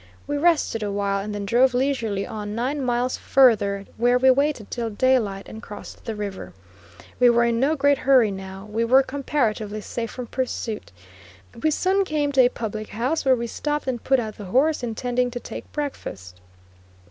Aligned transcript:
We 0.25 0.35
rested 0.39 0.81
awhile, 0.81 1.19
and 1.23 1.31
then 1.35 1.45
drove 1.45 1.75
leisurely 1.75 2.25
on 2.25 2.55
nine 2.55 2.81
miles 2.83 3.17
further, 3.17 3.85
where 3.97 4.17
we 4.17 4.31
waited 4.31 4.71
till 4.71 4.89
daylight 4.89 5.47
and 5.47 5.61
crossed 5.61 6.05
the 6.05 6.15
river. 6.15 6.53
We 7.19 7.29
were 7.29 7.43
in 7.43 7.59
no 7.59 7.75
great 7.75 7.99
hurry 7.99 8.31
now; 8.31 8.65
we 8.67 8.83
were 8.83 9.03
comparatively 9.03 9.79
safe 9.81 10.09
from 10.09 10.25
pursuit. 10.25 10.91
We 11.61 11.69
soon 11.69 12.03
came 12.03 12.31
to 12.31 12.41
a 12.41 12.49
public 12.49 12.87
house, 12.89 13.25
where 13.25 13.35
we 13.35 13.45
stopped 13.45 13.85
and 13.85 14.03
put 14.03 14.19
out 14.19 14.37
the 14.37 14.45
horse, 14.45 14.81
intending 14.81 15.29
to 15.29 15.39
take 15.39 15.71
breakfast. 15.71 16.41